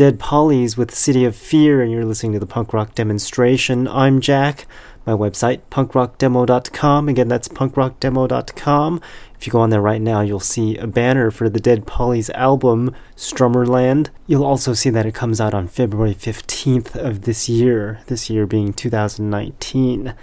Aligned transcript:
Dead 0.00 0.18
Pollies 0.18 0.78
with 0.78 0.94
City 0.94 1.26
of 1.26 1.36
Fear, 1.36 1.82
and 1.82 1.92
you're 1.92 2.06
listening 2.06 2.32
to 2.32 2.38
the 2.38 2.46
punk 2.46 2.72
rock 2.72 2.94
demonstration. 2.94 3.86
I'm 3.86 4.22
Jack. 4.22 4.66
My 5.04 5.12
website, 5.12 5.60
punkrockdemo.com. 5.70 7.06
Again, 7.10 7.28
that's 7.28 7.48
punkrockdemo.com. 7.48 9.02
If 9.36 9.46
you 9.46 9.52
go 9.52 9.60
on 9.60 9.68
there 9.68 9.82
right 9.82 10.00
now, 10.00 10.22
you'll 10.22 10.40
see 10.40 10.78
a 10.78 10.86
banner 10.86 11.30
for 11.30 11.50
the 11.50 11.60
Dead 11.60 11.86
Pollies 11.86 12.30
album, 12.30 12.96
Strummerland. 13.14 14.08
You'll 14.26 14.42
also 14.42 14.72
see 14.72 14.88
that 14.88 15.04
it 15.04 15.12
comes 15.12 15.38
out 15.38 15.52
on 15.52 15.68
February 15.68 16.14
15th 16.14 16.96
of 16.96 17.24
this 17.24 17.50
year, 17.50 18.00
this 18.06 18.30
year 18.30 18.46
being 18.46 18.72
2019. 18.72 20.14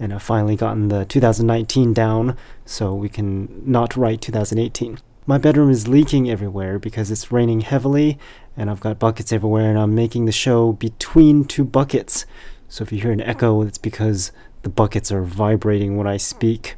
And 0.00 0.12
I've 0.12 0.24
finally 0.24 0.56
gotten 0.56 0.88
the 0.88 1.04
2019 1.04 1.94
down, 1.94 2.36
so 2.66 2.92
we 2.92 3.08
can 3.08 3.62
not 3.64 3.96
write 3.96 4.22
2018. 4.22 4.98
My 5.30 5.38
bedroom 5.38 5.70
is 5.70 5.86
leaking 5.86 6.28
everywhere 6.28 6.80
because 6.80 7.08
it's 7.08 7.30
raining 7.30 7.60
heavily, 7.60 8.18
and 8.60 8.68
I've 8.68 8.80
got 8.80 8.98
buckets 8.98 9.32
everywhere, 9.32 9.70
and 9.70 9.78
I'm 9.78 9.94
making 9.94 10.26
the 10.26 10.32
show 10.32 10.72
between 10.72 11.46
two 11.46 11.64
buckets. 11.64 12.26
So 12.68 12.82
if 12.82 12.92
you 12.92 13.00
hear 13.00 13.10
an 13.10 13.22
echo, 13.22 13.62
it's 13.62 13.78
because 13.78 14.32
the 14.64 14.68
buckets 14.68 15.10
are 15.10 15.22
vibrating 15.22 15.96
when 15.96 16.06
I 16.06 16.18
speak. 16.18 16.76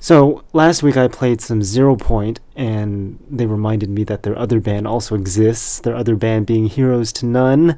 So 0.00 0.44
last 0.54 0.82
week 0.82 0.96
I 0.96 1.08
played 1.08 1.42
some 1.42 1.62
Zero 1.62 1.94
Point, 1.94 2.40
and 2.56 3.22
they 3.30 3.44
reminded 3.44 3.90
me 3.90 4.02
that 4.04 4.22
their 4.22 4.38
other 4.38 4.60
band 4.60 4.86
also 4.86 5.14
exists. 5.14 5.78
Their 5.78 5.94
other 5.94 6.16
band 6.16 6.46
being 6.46 6.68
Heroes 6.68 7.12
to 7.14 7.26
None. 7.26 7.76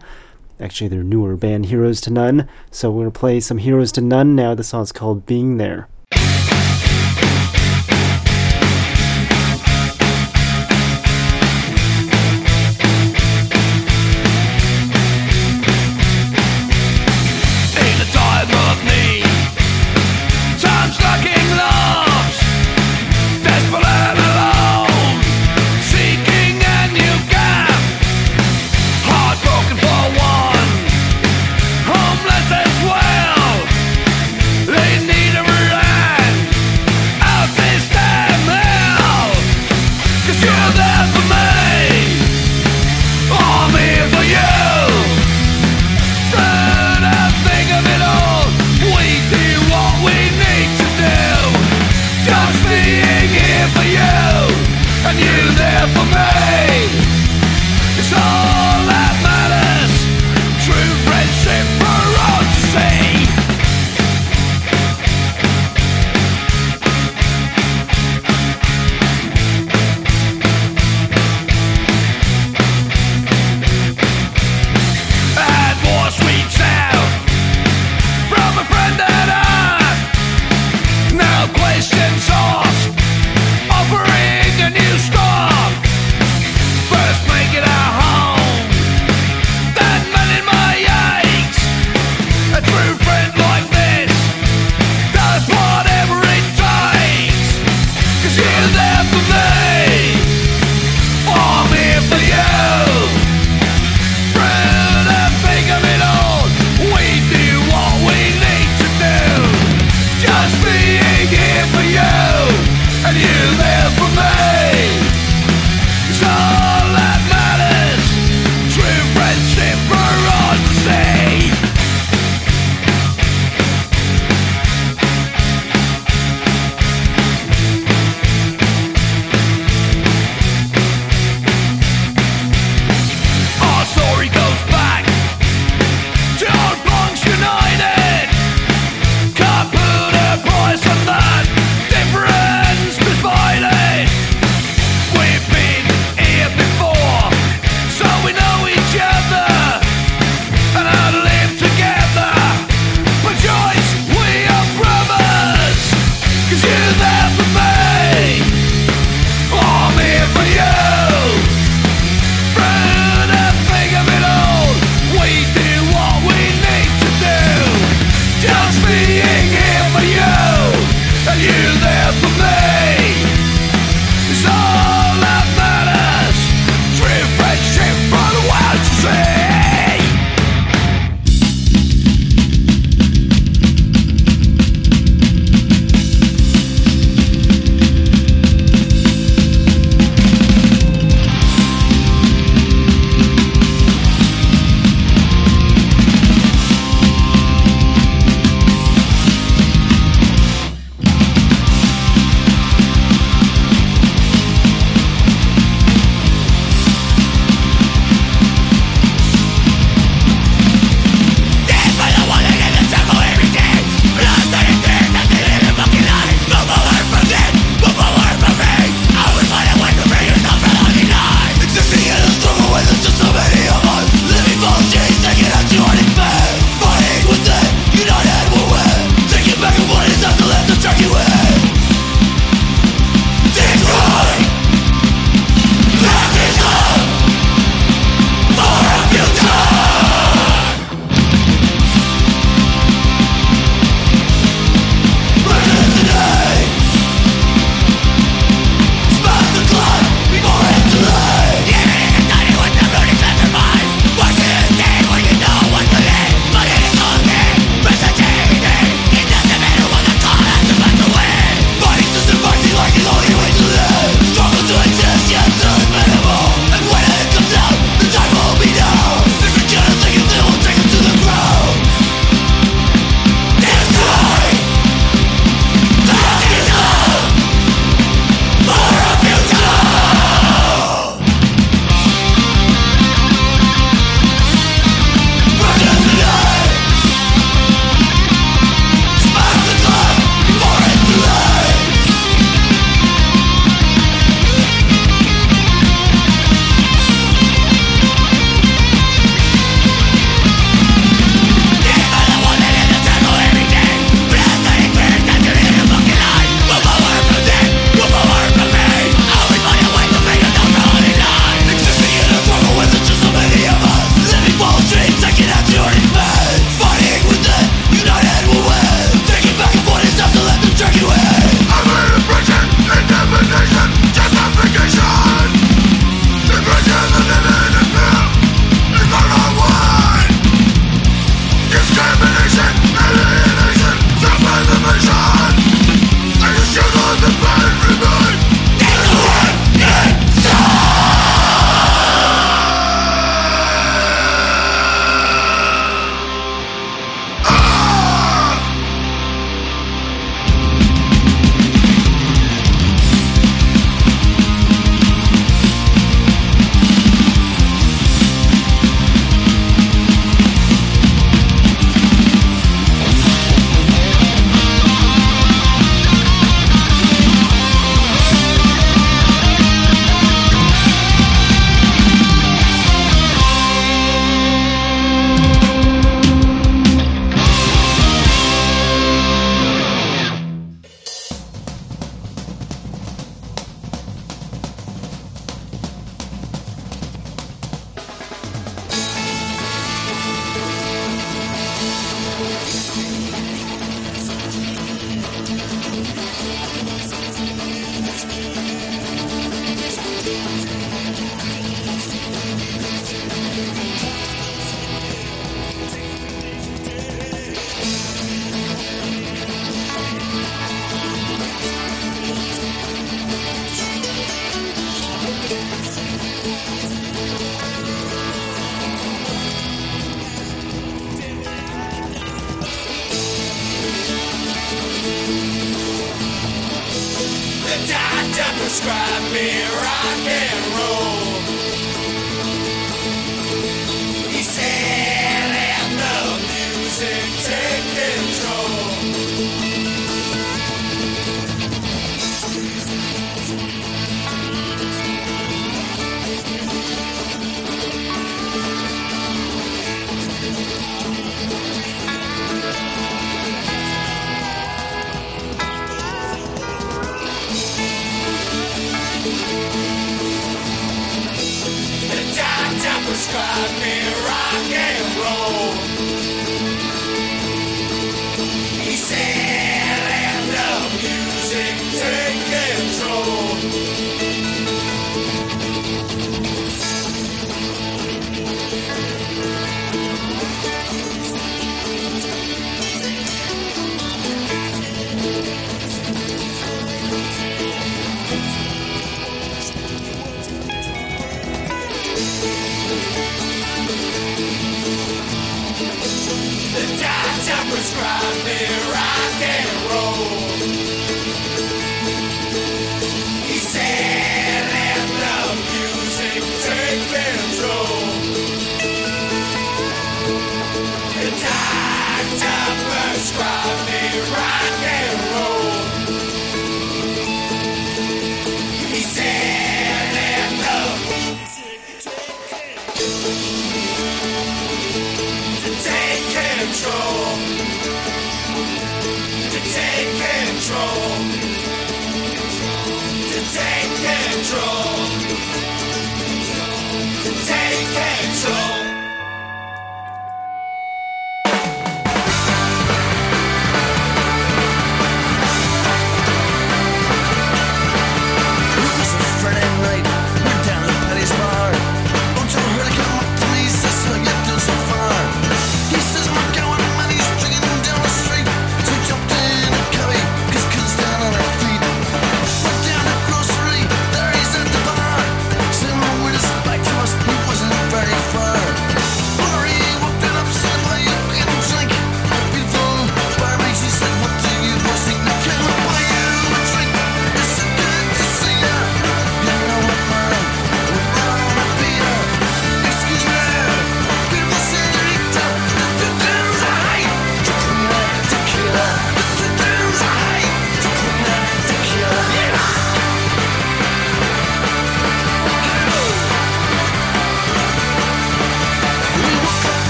Actually, 0.61 0.89
their 0.89 1.03
newer 1.03 1.35
band, 1.35 1.67
Heroes 1.67 2.01
to 2.03 2.13
None. 2.13 2.49
So 2.71 2.93
we're 2.93 3.03
gonna 3.03 3.11
play 3.11 3.41
some 3.41 3.59
Heroes 3.59 3.91
to 3.93 4.01
None 4.01 4.37
now. 4.37 4.55
The 4.55 4.63
song's 4.63 4.93
called 4.93 5.27
Being 5.27 5.57
There. 5.57 5.89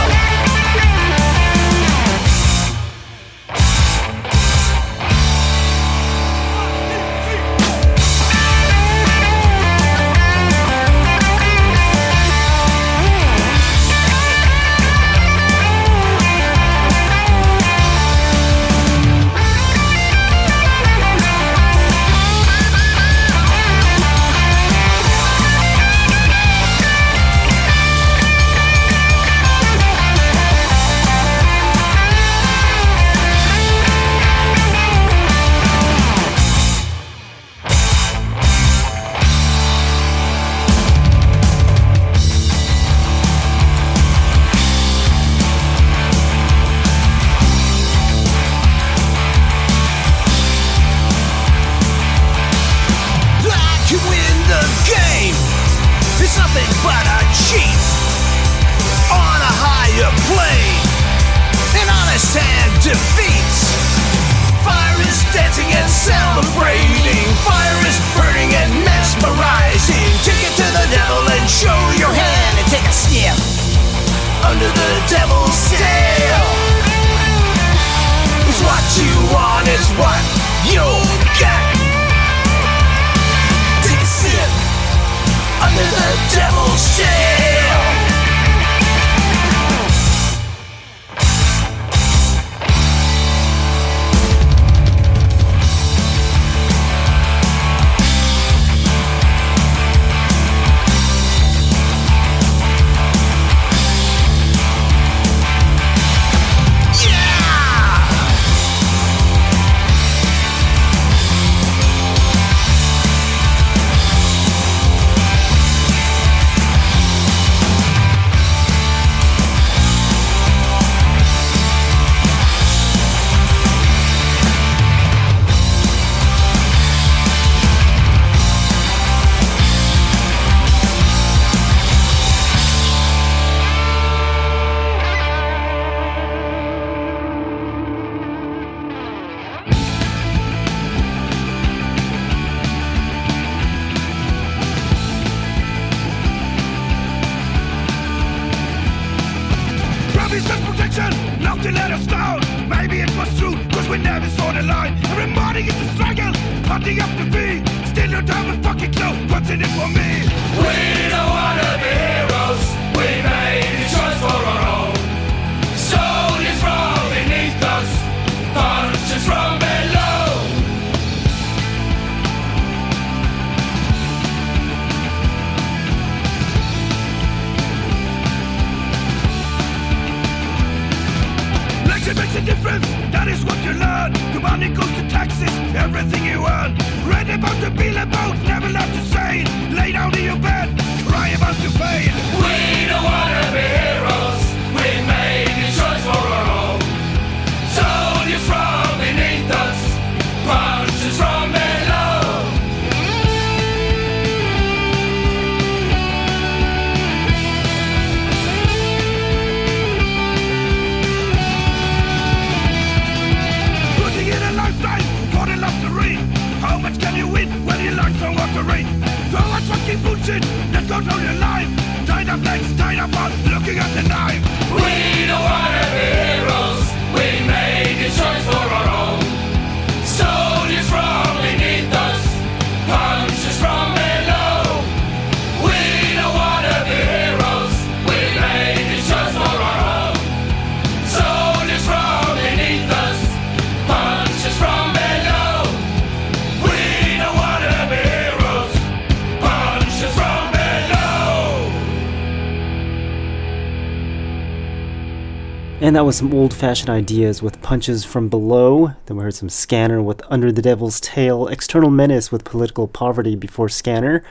And 255.83 255.97
that 255.97 256.05
was 256.05 256.15
some 256.15 256.33
old 256.33 256.55
fashioned 256.55 256.91
ideas 256.91 257.43
with 257.43 257.61
Punches 257.61 258.05
from 258.05 258.29
Below. 258.29 258.95
Then 259.07 259.17
we 259.17 259.25
heard 259.25 259.35
some 259.35 259.49
Scanner 259.49 260.01
with 260.01 260.23
Under 260.31 260.53
the 260.53 260.63
Devil's 260.63 261.01
Tail, 261.01 261.49
External 261.49 261.91
Menace 261.91 262.31
with 262.31 262.45
Political 262.45 262.87
Poverty 262.87 263.35
before 263.35 263.69
Scanner. 263.69 264.23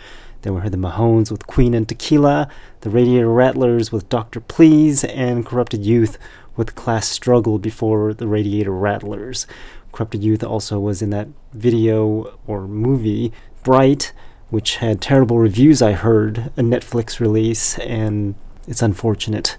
Then 0.43 0.55
we 0.55 0.61
heard 0.61 0.71
the 0.71 0.77
Mahones 0.77 1.29
with 1.29 1.47
Queen 1.47 1.73
and 1.73 1.89
Tequila, 1.89 2.47
the 2.79 2.89
Radiator 2.89 3.27
Rattlers 3.27 3.91
with 3.91 4.07
Dr. 4.07 4.39
Please, 4.39 5.03
and 5.03 5.45
Corrupted 5.45 5.85
Youth 5.85 6.17
with 6.55 6.75
Class 6.75 7.09
Struggle 7.09 7.59
before 7.59 8.13
the 8.13 8.27
Radiator 8.27 8.71
Rattlers. 8.71 9.45
Corrupted 9.91 10.23
Youth 10.23 10.45
also 10.45 10.79
was 10.79 11.01
in 11.01 11.09
that 11.09 11.27
video 11.51 12.39
or 12.47 12.65
movie, 12.65 13.33
Bright, 13.61 14.13
which 14.51 14.77
had 14.77 15.01
terrible 15.01 15.37
reviews, 15.37 15.81
I 15.81 15.91
heard, 15.91 16.49
a 16.55 16.61
Netflix 16.61 17.19
release, 17.19 17.77
and 17.79 18.35
it's 18.69 18.81
unfortunate. 18.81 19.57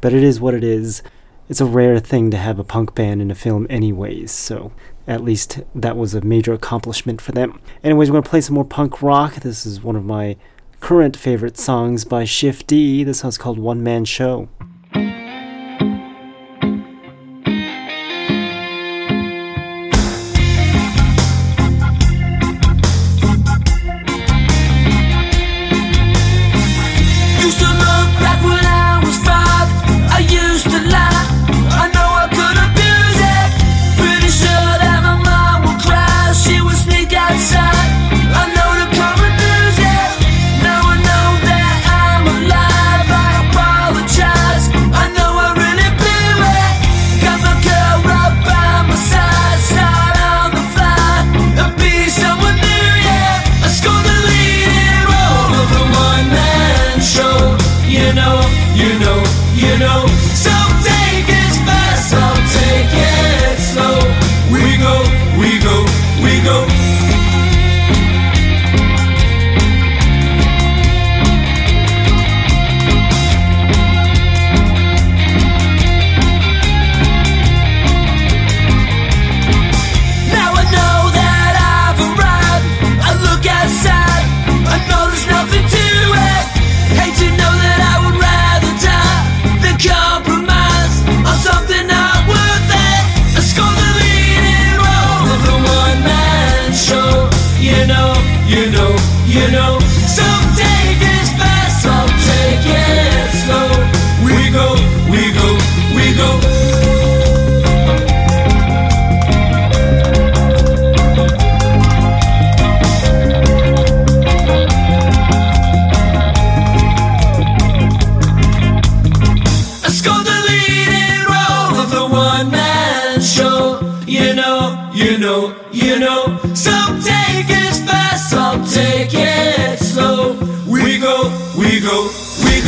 But 0.00 0.12
it 0.12 0.24
is 0.24 0.40
what 0.40 0.54
it 0.54 0.64
is 0.64 1.00
it's 1.48 1.60
a 1.60 1.66
rare 1.66 1.98
thing 1.98 2.30
to 2.30 2.36
have 2.36 2.58
a 2.58 2.64
punk 2.64 2.94
band 2.94 3.22
in 3.22 3.30
a 3.30 3.34
film, 3.34 3.66
anyways, 3.70 4.30
so 4.30 4.72
at 5.06 5.24
least 5.24 5.60
that 5.74 5.96
was 5.96 6.14
a 6.14 6.20
major 6.20 6.52
accomplishment 6.52 7.20
for 7.20 7.32
them. 7.32 7.60
Anyways, 7.82 8.10
we're 8.10 8.14
going 8.14 8.24
to 8.24 8.30
play 8.30 8.42
some 8.42 8.54
more 8.54 8.64
punk 8.64 9.00
rock. 9.00 9.36
This 9.36 9.64
is 9.64 9.82
one 9.82 9.96
of 9.96 10.04
my 10.04 10.36
current 10.80 11.16
favorite 11.16 11.56
songs 11.56 12.04
by 12.04 12.24
Shift 12.24 12.66
D. 12.66 13.02
This 13.04 13.20
song's 13.20 13.38
called 13.38 13.58
One 13.58 13.82
Man 13.82 14.04
Show. 14.04 14.48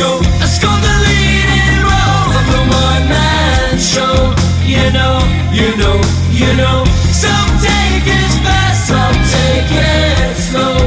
We 0.01 0.07
go. 0.07 0.19
Let's 0.39 0.57
the 0.81 0.95
leading 1.05 1.83
role 1.83 2.31
of 2.39 2.45
the 2.53 2.61
one 2.73 3.09
man 3.09 3.77
show. 3.77 4.33
You 4.65 4.91
know, 4.91 5.19
you 5.51 5.75
know, 5.77 6.01
you 6.31 6.53
know. 6.55 6.83
So 7.13 7.29
take 7.61 8.07
it 8.07 8.31
fast, 8.43 8.91
I'll 8.91 9.13
take 9.37 9.71
it 9.71 10.35
slow. 10.37 10.77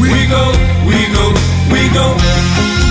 We 0.00 0.26
go, 0.26 0.44
we 0.86 0.98
go, 1.12 1.26
we 1.72 1.88
go. 1.92 2.81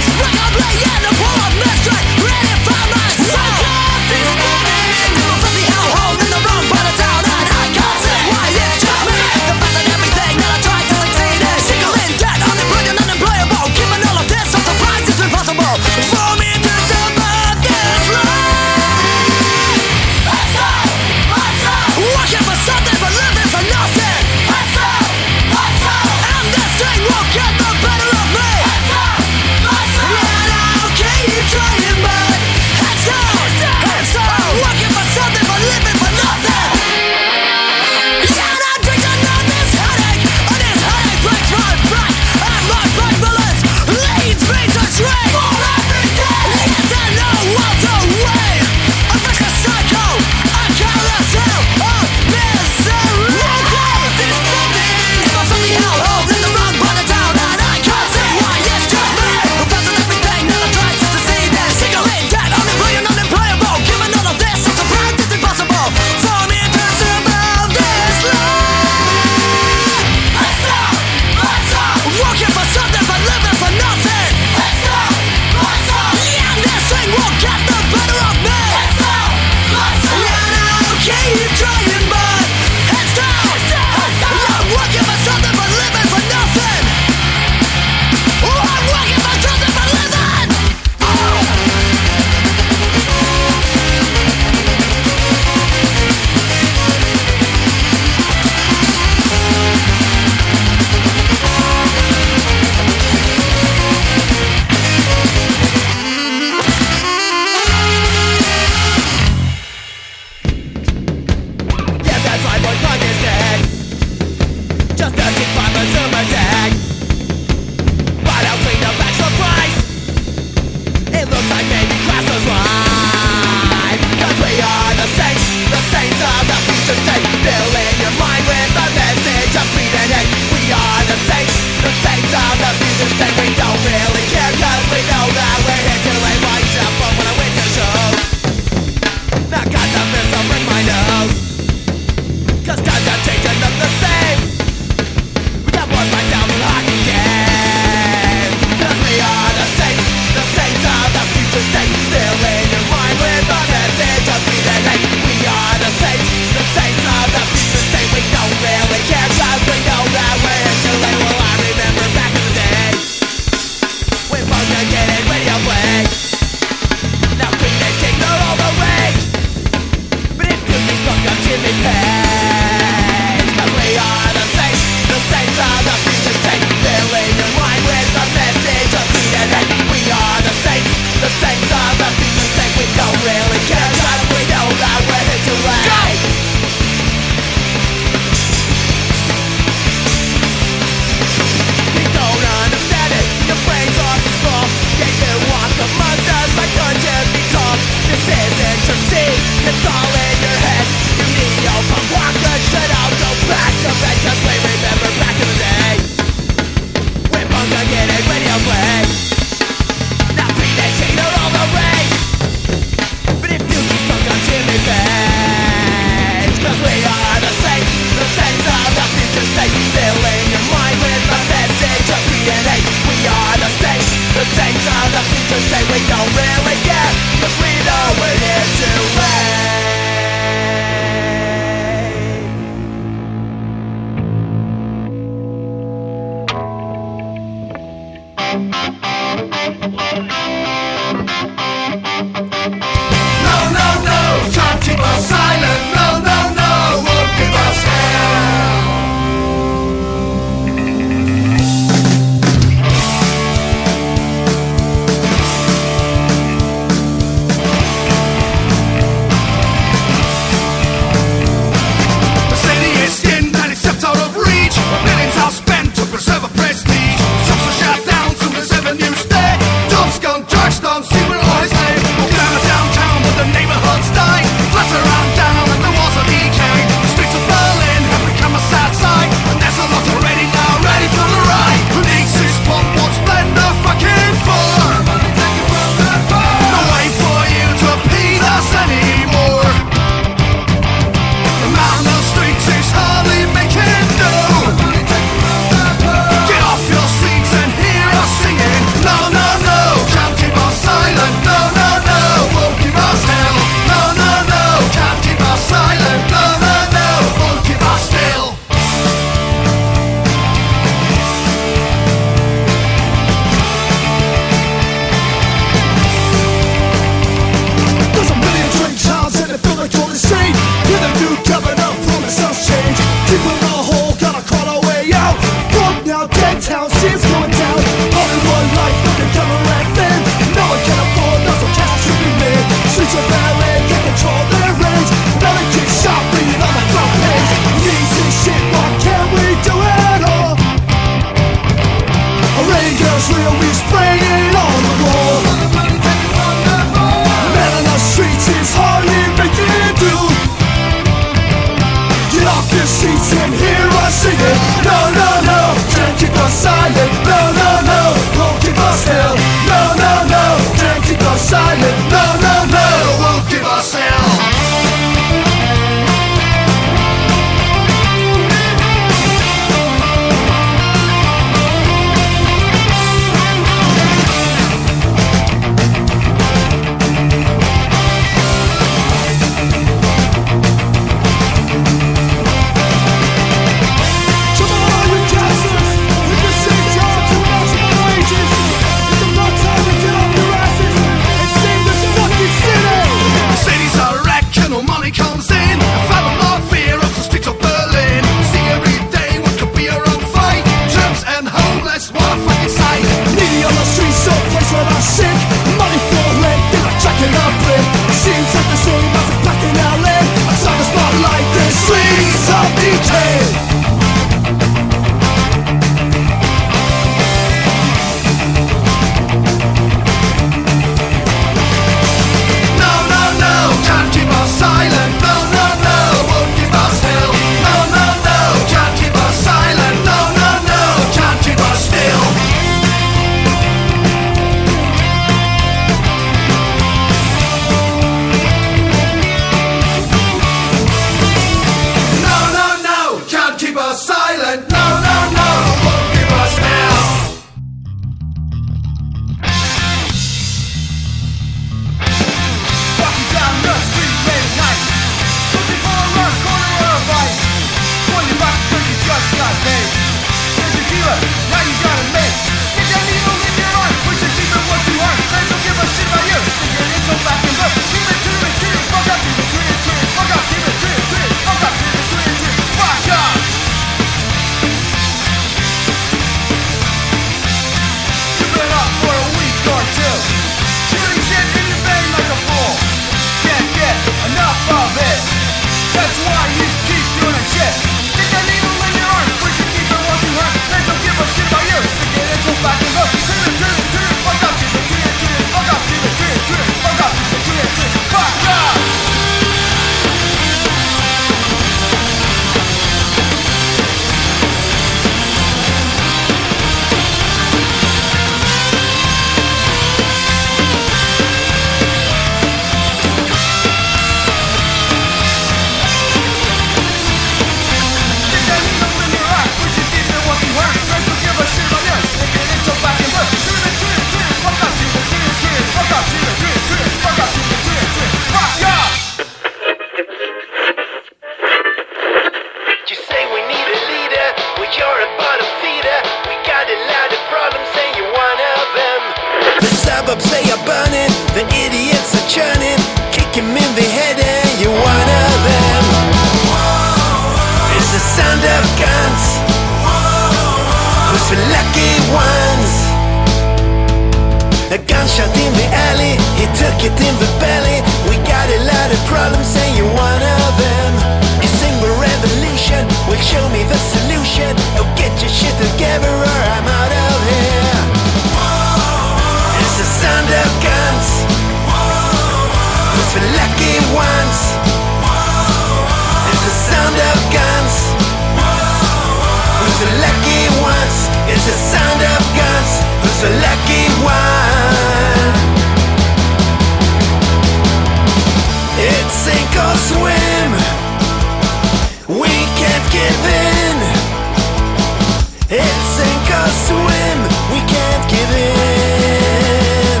We 597.52 597.60
can't 597.64 598.04
give 598.10 598.30
in. 598.30 600.00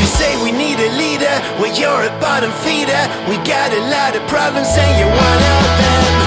You 0.00 0.06
say 0.06 0.36
we 0.42 0.50
need 0.50 0.78
a 0.78 0.90
leader. 0.98 1.36
Well, 1.58 1.72
you're 1.78 2.02
a 2.02 2.10
bottom 2.20 2.50
feeder. 2.62 3.02
We 3.28 3.36
got 3.46 3.72
a 3.72 3.80
lot 3.90 4.16
of 4.16 4.26
problems, 4.28 4.68
and 4.76 4.98
you're 4.98 5.08
one 5.08 5.42
of 5.54 5.64
them. 5.78 6.23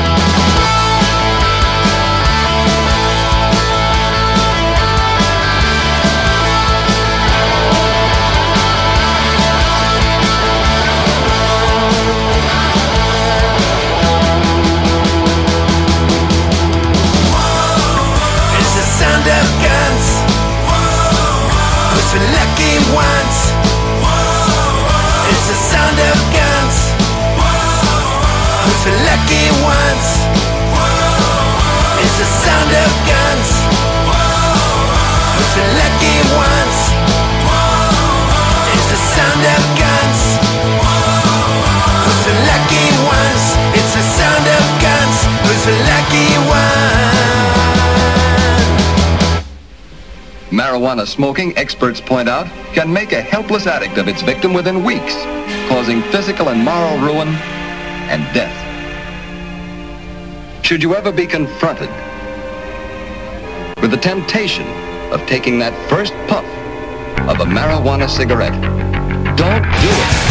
lucky 29.08 29.46
ones 29.64 30.08
It's 32.04 32.16
the 32.20 32.28
sound 32.46 32.72
of 32.72 32.92
guns 33.08 33.68
the 35.58 35.66
lucky 35.74 36.18
ones 36.38 36.78
It's 38.78 38.88
the 38.94 39.00
sound 39.18 39.42
of 39.56 39.62
guns 39.82 40.22
Who's 42.06 42.22
the 42.30 42.36
lucky 42.46 42.88
ones? 43.10 43.44
It's 43.74 43.92
the 43.98 44.06
sound 44.20 44.46
of 44.58 44.64
guns 44.86 45.18
Who's 45.46 45.64
the 45.66 45.78
lucky 45.90 46.30
one? 46.46 46.68
Marijuana 50.52 51.06
smoking, 51.08 51.58
experts 51.58 52.00
point 52.00 52.30
out, 52.30 52.48
can 52.74 52.94
make 52.94 53.12
a 53.12 53.22
helpless 53.22 53.68
addict 53.68 53.98
of 53.98 54.08
its 54.08 54.22
victim 54.22 54.54
within 54.54 54.84
weeks, 54.84 55.16
causing 55.68 56.02
physical 56.04 56.50
and 56.50 56.64
moral 56.64 56.98
ruin 57.00 57.28
and 58.10 58.24
death. 58.34 58.67
Should 60.68 60.84
you 60.84 60.96
ever 60.96 61.14
be 61.14 61.26
confronted 61.26 61.90
with 63.82 63.90
the 63.90 63.96
temptation 63.96 64.68
of 65.14 65.26
taking 65.26 65.60
that 65.60 65.72
first 65.90 66.12
puff 66.28 66.44
of 67.22 67.40
a 67.40 67.50
marijuana 67.50 68.10
cigarette, 68.10 68.52
don't 69.38 69.64
do 69.64 69.88
it. 69.88 70.27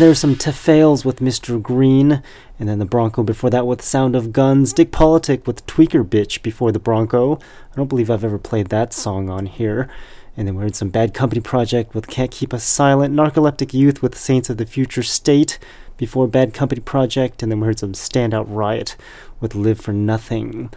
And 0.00 0.04
there 0.04 0.12
were 0.12 0.14
some 0.14 0.34
Tefales 0.34 1.04
with 1.04 1.18
Mr. 1.18 1.60
Green, 1.60 2.22
and 2.58 2.66
then 2.66 2.78
the 2.78 2.86
Bronco 2.86 3.22
before 3.22 3.50
that 3.50 3.66
with 3.66 3.82
Sound 3.82 4.16
of 4.16 4.32
Guns, 4.32 4.72
Dick 4.72 4.92
Politic 4.92 5.46
with 5.46 5.66
Tweaker 5.66 6.02
Bitch 6.02 6.40
before 6.40 6.72
the 6.72 6.78
Bronco. 6.78 7.34
I 7.36 7.76
don't 7.76 7.88
believe 7.88 8.10
I've 8.10 8.24
ever 8.24 8.38
played 8.38 8.68
that 8.68 8.94
song 8.94 9.28
on 9.28 9.44
here. 9.44 9.90
And 10.38 10.48
then 10.48 10.54
we 10.54 10.62
heard 10.62 10.74
some 10.74 10.88
Bad 10.88 11.12
Company 11.12 11.42
Project 11.42 11.94
with 11.94 12.06
Can't 12.08 12.30
Keep 12.30 12.54
Us 12.54 12.64
Silent, 12.64 13.14
Narcoleptic 13.14 13.74
Youth 13.74 14.00
with 14.00 14.16
Saints 14.16 14.48
of 14.48 14.56
the 14.56 14.64
Future 14.64 15.02
State 15.02 15.58
before 15.98 16.26
Bad 16.26 16.54
Company 16.54 16.80
Project, 16.80 17.42
and 17.42 17.52
then 17.52 17.60
we 17.60 17.66
heard 17.66 17.80
some 17.80 17.92
Standout 17.92 18.46
Riot 18.48 18.96
with 19.38 19.54
Live 19.54 19.82
for 19.82 19.92
Nothing. 19.92 20.70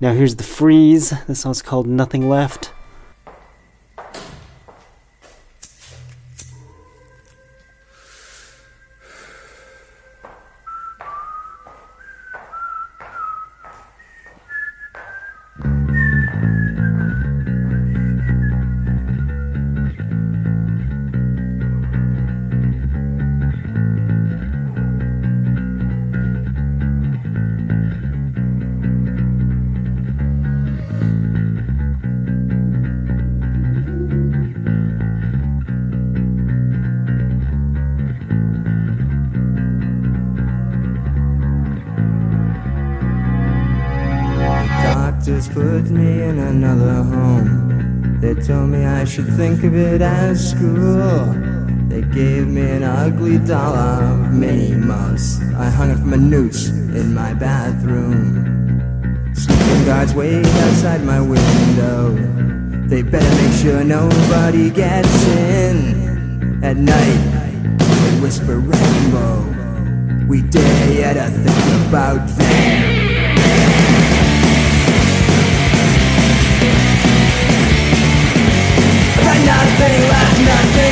Now 0.00 0.12
here's 0.12 0.36
the 0.36 0.44
Freeze. 0.44 1.12
The 1.26 1.34
song's 1.34 1.62
called 1.62 1.88
Nothing 1.88 2.28
Left. 2.28 2.72
Put 45.58 45.90
me 45.90 46.22
in 46.22 46.38
another 46.38 47.02
home. 47.02 48.20
They 48.20 48.34
told 48.34 48.68
me 48.70 48.84
I 48.84 49.04
should 49.04 49.26
think 49.36 49.64
of 49.64 49.74
it 49.74 50.00
as 50.00 50.50
school. 50.50 51.34
They 51.88 52.02
gave 52.02 52.46
me 52.46 52.62
an 52.76 52.84
ugly 52.84 53.38
doll 53.38 53.74
of 53.74 54.32
Minnie 54.32 54.76
Mouse. 54.76 55.40
I 55.56 55.68
hung 55.68 55.90
it 55.90 55.98
from 55.98 56.12
a 56.12 56.16
noose 56.16 56.68
in 56.68 57.12
my 57.12 57.34
bathroom. 57.34 58.22
Sleeping 59.34 59.84
guards 59.84 60.14
wait 60.14 60.46
outside 60.64 61.02
my 61.04 61.20
window. 61.20 62.14
They 62.86 63.02
better 63.02 63.34
make 63.42 63.54
sure 63.60 63.82
nobody 63.82 64.70
gets 64.70 65.26
in. 65.26 66.60
At 66.62 66.76
night, 66.76 67.20
they 67.78 68.20
whisper 68.20 68.58
rainbow. 68.60 69.36
We 70.28 70.42
dare 70.42 70.92
you 70.92 71.14
to 71.20 71.28
think 71.42 71.88
about 71.88 72.28
them. 72.38 72.97
Nothing 79.44 80.02
left, 80.08 80.40
nothing 80.40 80.87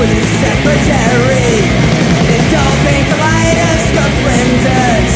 with 0.00 0.24
secretary. 0.40 1.60
And 2.32 2.42
don't 2.48 2.78
think 2.88 3.04
of 3.12 3.20
items 3.20 3.84
but 3.92 4.10
flintas 4.24 5.12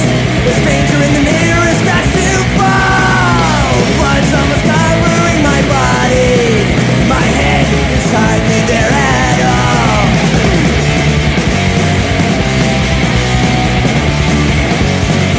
in 1.05 1.13
the 1.15 1.25
mirror 1.25 1.69
is 1.73 1.81
fast 1.89 2.13
to 2.13 2.29
fall. 2.57 3.73
Blood's 3.97 4.33
almost 4.37 4.65
covering 4.69 5.41
my 5.41 5.61
body. 5.73 6.69
My 7.09 7.27
head 7.41 7.65
is 7.97 8.07
hardly 8.13 8.61
there 8.69 8.93
at 8.93 9.39
all. 9.53 10.05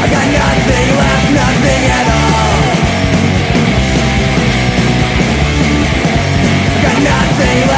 I 0.02 0.06
got 0.10 0.28
nothing 0.41 0.89
left, 1.02 1.28
nothing 1.38 1.84
at 2.00 2.08
all. 2.18 2.60
Got 6.82 6.98
nothing 7.04 7.60
left. 7.70 7.74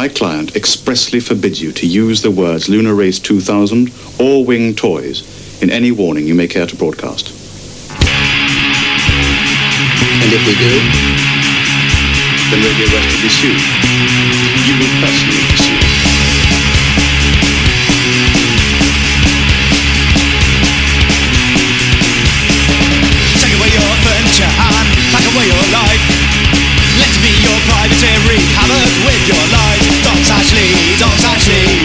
My 0.00 0.08
client 0.08 0.56
expressly 0.56 1.20
forbids 1.20 1.60
you 1.60 1.72
to 1.72 1.86
use 1.86 2.22
the 2.22 2.30
words 2.30 2.70
Lunar 2.70 2.94
Race 2.94 3.18
2000 3.18 3.92
or 4.18 4.42
Wing 4.46 4.74
Toys 4.74 5.20
in 5.60 5.68
any 5.68 5.92
warning 5.92 6.26
you 6.26 6.34
may 6.34 6.48
care 6.48 6.64
to 6.64 6.74
broadcast. 6.74 7.28
And 10.24 10.32
if 10.32 10.40
we 10.48 10.56
do, 10.56 10.72
Then 12.48 12.64
Radio 12.64 12.88
West 12.96 13.12
will 13.12 13.20
be 13.20 13.28
sued. 13.28 13.60
You 14.64 14.74
will 14.80 14.88
personally 15.04 15.44
be 15.52 15.56
sued. 15.60 15.84
Take 23.36 23.52
away 23.52 23.68
your 23.68 23.92
furniture 24.00 24.48
and 24.48 24.88
pack 25.12 25.24
away 25.28 25.44
your 25.44 25.66
life. 25.76 26.04
Let 26.96 27.12
me 27.20 27.32
your 27.44 27.60
privateer 27.68 28.20
havoc 28.56 29.06
with 29.06 29.28
your 29.28 29.46
life. 29.52 29.89
Don't 30.10 30.26
touch 30.26 30.52
me, 30.54 30.98
don't 30.98 31.20
touch 31.20 31.46
me, 31.48 31.79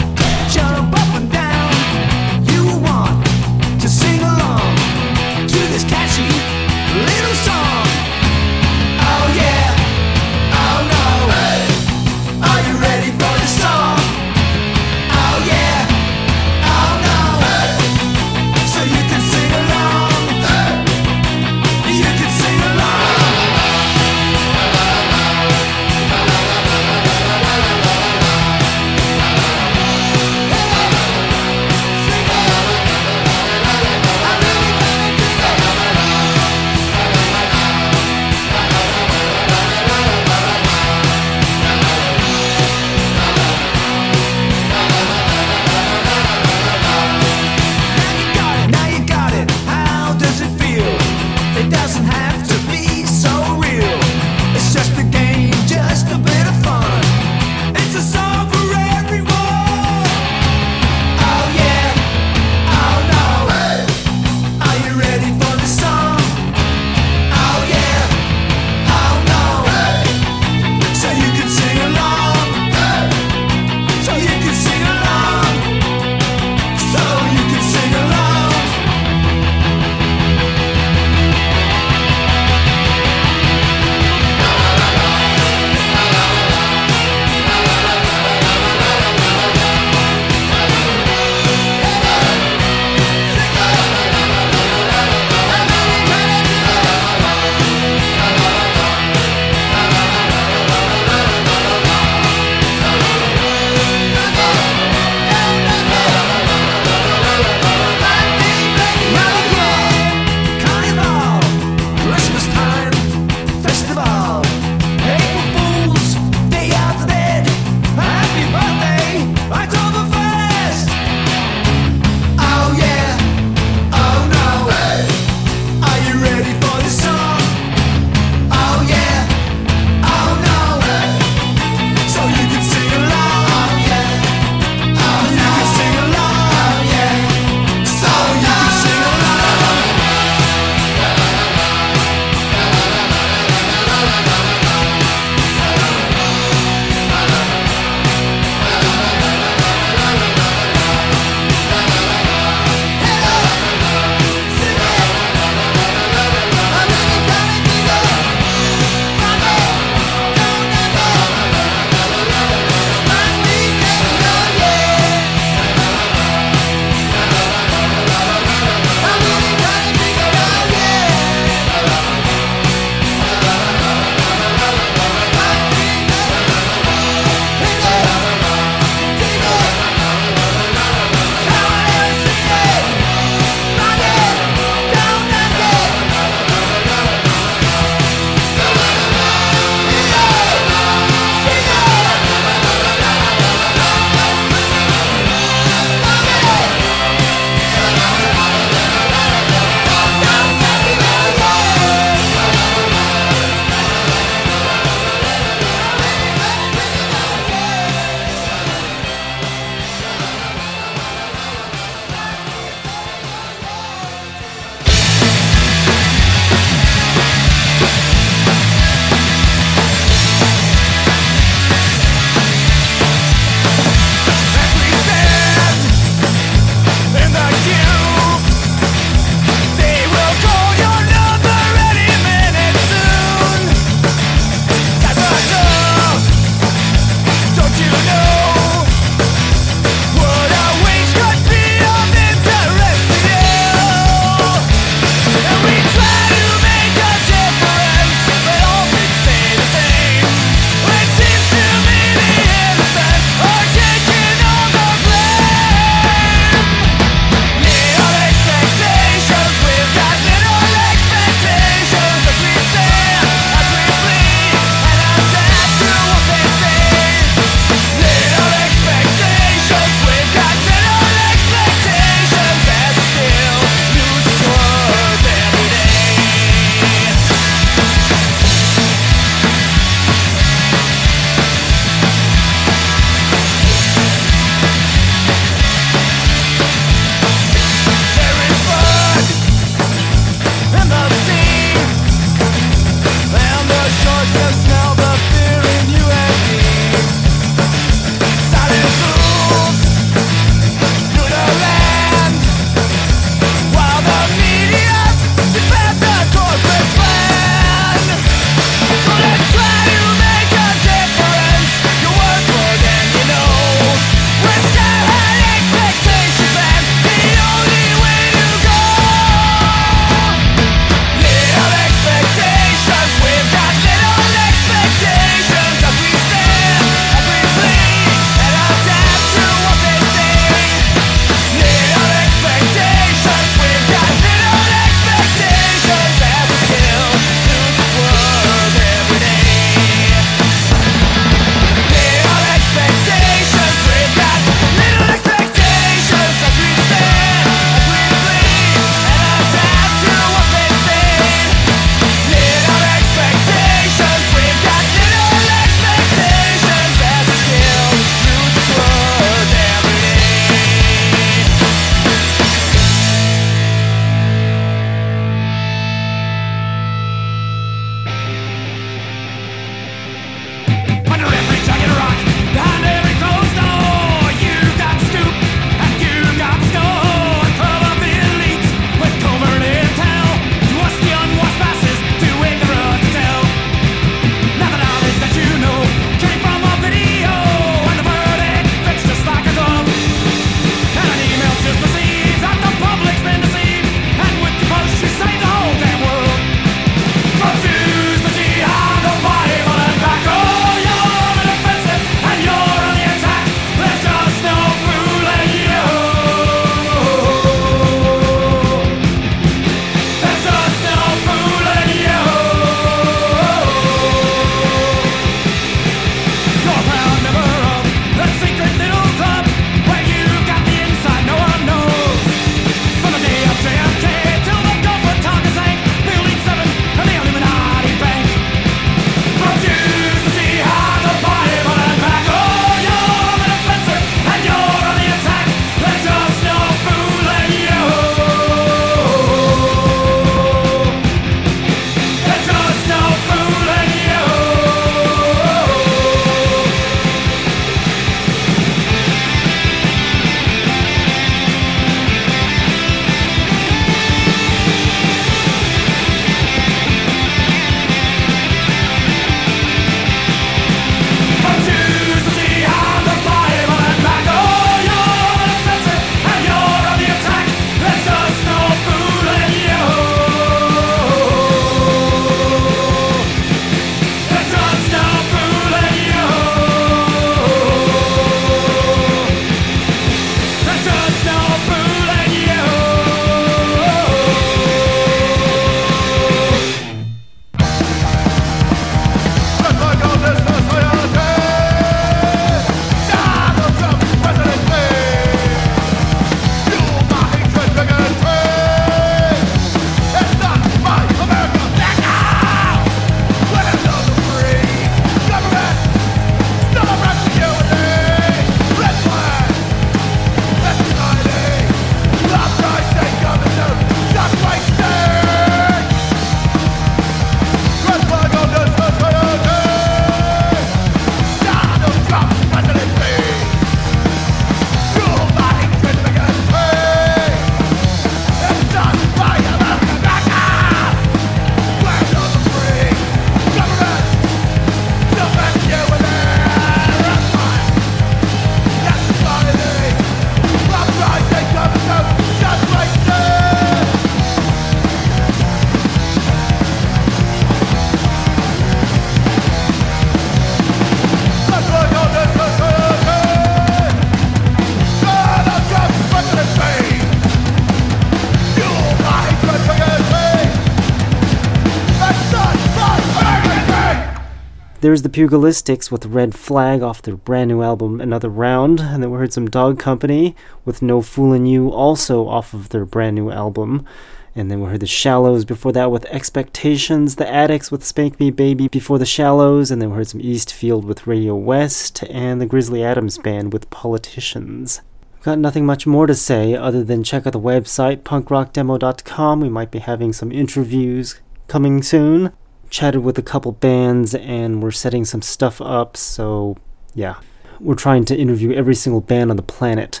There's 564.92 565.00
the 565.00 565.08
Pugilistics 565.08 565.90
with 565.90 566.04
Red 566.04 566.34
Flag 566.34 566.82
off 566.82 567.00
their 567.00 567.16
brand 567.16 567.48
new 567.48 567.62
album 567.62 567.98
Another 567.98 568.28
Round, 568.28 568.78
and 568.78 569.02
then 569.02 569.10
we 569.10 569.16
heard 569.16 569.32
some 569.32 569.48
Dog 569.48 569.78
Company 569.78 570.36
with 570.66 570.82
No 570.82 571.00
Foolin' 571.00 571.48
You 571.48 571.70
also 571.72 572.28
off 572.28 572.52
of 572.52 572.68
their 572.68 572.84
brand 572.84 573.16
new 573.16 573.30
album. 573.30 573.86
And 574.34 574.50
then 574.50 574.60
we 574.60 574.68
heard 574.68 574.80
the 574.80 574.86
Shallows 574.86 575.46
before 575.46 575.72
that 575.72 575.90
with 575.90 576.04
Expectations, 576.10 577.16
the 577.16 577.26
Addicts 577.26 577.70
with 577.70 577.86
Spank 577.86 578.20
Me 578.20 578.30
Baby 578.30 578.68
before 578.68 578.98
the 578.98 579.06
Shallows, 579.06 579.70
and 579.70 579.80
then 579.80 579.88
we 579.88 579.96
heard 579.96 580.08
some 580.08 580.20
Eastfield 580.20 580.84
with 580.84 581.06
Radio 581.06 581.34
West, 581.36 582.04
and 582.10 582.38
the 582.38 582.44
Grizzly 582.44 582.84
Adams 582.84 583.16
Band 583.16 583.50
with 583.50 583.70
Politicians. 583.70 584.82
I've 585.16 585.22
got 585.22 585.38
nothing 585.38 585.64
much 585.64 585.86
more 585.86 586.06
to 586.06 586.14
say 586.14 586.54
other 586.54 586.84
than 586.84 587.02
check 587.02 587.26
out 587.26 587.32
the 587.32 587.40
website 587.40 588.02
punkrockdemo.com. 588.02 589.40
We 589.40 589.48
might 589.48 589.70
be 589.70 589.78
having 589.78 590.12
some 590.12 590.30
interviews 590.30 591.18
coming 591.48 591.82
soon. 591.82 592.32
Chatted 592.72 593.04
with 593.04 593.18
a 593.18 593.22
couple 593.22 593.52
bands 593.52 594.14
and 594.14 594.62
we're 594.62 594.70
setting 594.72 595.04
some 595.04 595.22
stuff 595.22 595.60
up, 595.60 595.96
so 595.96 596.56
yeah. 596.94 597.16
We're 597.60 597.76
trying 597.76 598.04
to 598.06 598.16
interview 598.16 598.52
every 598.52 598.74
single 598.74 599.00
band 599.00 599.30
on 599.30 599.36
the 599.36 599.42
planet. 599.42 600.00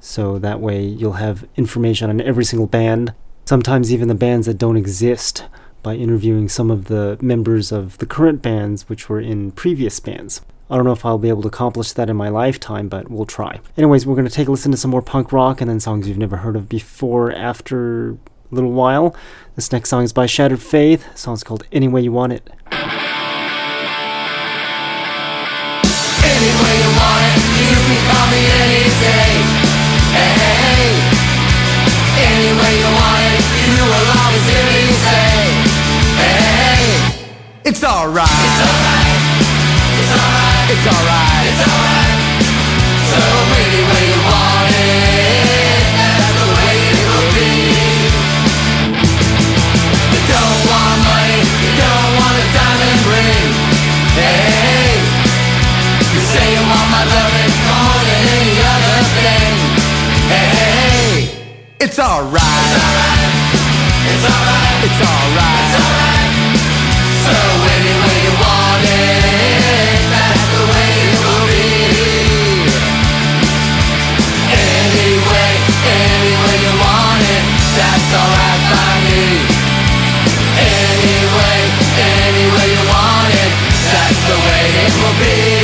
So 0.00 0.38
that 0.40 0.60
way 0.60 0.82
you'll 0.82 1.20
have 1.24 1.46
information 1.56 2.10
on 2.10 2.20
every 2.20 2.44
single 2.44 2.66
band 2.66 3.14
sometimes 3.46 3.92
even 3.92 4.08
the 4.08 4.14
bands 4.14 4.46
that 4.46 4.58
don't 4.58 4.76
exist, 4.76 5.44
by 5.82 5.94
interviewing 5.94 6.48
some 6.48 6.68
of 6.68 6.86
the 6.86 7.16
members 7.22 7.70
of 7.70 7.96
the 7.98 8.06
current 8.06 8.42
bands 8.42 8.88
which 8.88 9.08
were 9.08 9.20
in 9.20 9.52
previous 9.52 10.00
bands. 10.00 10.40
I 10.68 10.74
don't 10.74 10.84
know 10.84 10.92
if 10.92 11.04
I'll 11.04 11.16
be 11.16 11.28
able 11.28 11.42
to 11.42 11.48
accomplish 11.48 11.92
that 11.92 12.10
in 12.10 12.16
my 12.16 12.28
lifetime, 12.28 12.88
but 12.88 13.08
we'll 13.08 13.24
try. 13.24 13.60
Anyways, 13.76 14.04
we're 14.04 14.16
going 14.16 14.26
to 14.26 14.34
take 14.34 14.48
a 14.48 14.50
listen 14.50 14.72
to 14.72 14.76
some 14.76 14.90
more 14.90 15.00
punk 15.00 15.30
rock 15.30 15.60
and 15.60 15.70
then 15.70 15.78
songs 15.78 16.08
you've 16.08 16.18
never 16.18 16.38
heard 16.38 16.56
of 16.56 16.68
before 16.68 17.30
after 17.30 18.18
little 18.50 18.72
while. 18.72 19.14
This 19.54 19.72
next 19.72 19.88
song 19.90 20.02
is 20.04 20.12
by 20.12 20.26
Shattered 20.26 20.60
Faith. 20.62 21.06
The 21.12 21.18
song's 21.18 21.42
called 21.44 21.64
Any 21.72 21.88
Way 21.88 22.02
You 22.02 22.12
Want 22.12 22.32
It. 22.32 22.50
Any 26.26 26.52
way 26.52 26.74
you 26.82 26.90
want 27.00 27.24
it, 27.24 27.40
you 27.56 27.76
can 27.86 28.00
call 28.10 28.26
me 28.28 28.42
any 28.60 28.84
day. 29.00 29.32
Hey, 30.12 31.00
any 32.20 32.50
way 32.60 32.72
you 32.76 32.88
want 32.92 33.22
it, 33.32 33.40
you 33.64 33.80
will 33.80 34.08
always 34.20 34.44
hear 34.44 34.66
me 34.76 34.84
say, 34.92 35.32
hey, 36.20 36.84
It's 37.64 37.82
alright. 37.82 38.28
it's 38.28 38.60
alright, 38.66 39.16
it's 39.96 40.12
alright, 40.12 40.70
It's 40.70 40.86
alright. 40.86 41.46
it's 41.48 41.62
alright. 41.64 41.85
It's 61.78 61.98
alright. 61.98 62.40
it's 64.08 64.24
alright, 64.24 64.80
it's 64.80 64.96
alright, 64.96 65.60
It's 65.60 65.76
alright. 65.76 66.16
So 67.20 67.36
any 67.76 67.94
way 68.00 68.16
you 68.24 68.32
want 68.40 68.80
it, 68.80 70.00
that's 70.08 70.44
the 70.56 70.62
way 70.72 70.88
it 71.04 71.20
will 71.20 71.44
be. 71.52 71.68
Anyway, 74.56 75.52
any 75.84 76.32
way 76.32 76.56
you 76.64 76.72
want 76.80 77.22
it, 77.28 77.44
that's 77.76 78.08
alright 78.24 78.62
by 78.72 78.92
me. 79.04 79.44
Anyway, 80.56 81.60
any 82.00 82.46
way 82.56 82.66
you 82.72 82.84
want 82.88 83.30
it, 83.36 83.52
that's 83.92 84.20
the 84.24 84.38
way 84.48 84.64
it 84.80 84.94
will 84.96 85.16
be. 85.20 85.55